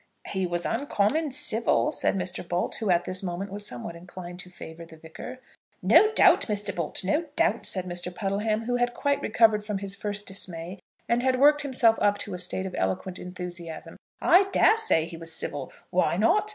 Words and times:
"He 0.29 0.47
was 0.47 0.65
uncommon 0.65 1.31
civil," 1.31 1.91
said 1.91 2.15
Mr. 2.15 2.43
Bolt, 2.47 2.73
who 2.77 2.89
at 2.89 3.05
this 3.05 3.21
moment 3.21 3.51
was 3.51 3.67
somewhat 3.67 3.95
inclined 3.95 4.39
to 4.39 4.49
favour 4.49 4.83
the 4.83 4.97
Vicar. 4.97 5.37
"No 5.83 6.11
doubt, 6.13 6.41
Mr. 6.47 6.75
Bolt; 6.75 7.03
no 7.03 7.25
doubt," 7.35 7.67
said 7.67 7.85
Mr. 7.85 8.11
Puddleham, 8.11 8.63
who 8.65 8.77
had 8.77 8.95
quite 8.95 9.21
recovered 9.21 9.63
from 9.63 9.77
his 9.77 9.95
first 9.95 10.25
dismay, 10.25 10.79
and 11.07 11.21
had 11.21 11.39
worked 11.39 11.61
himself 11.61 11.99
up 12.01 12.17
to 12.17 12.33
a 12.33 12.39
state 12.39 12.65
of 12.65 12.73
eloquent 12.79 13.19
enthusiasm. 13.19 13.95
"I 14.19 14.45
dare 14.45 14.77
say 14.77 15.05
he 15.05 15.17
was 15.17 15.31
civil. 15.31 15.71
Why 15.91 16.17
not? 16.17 16.49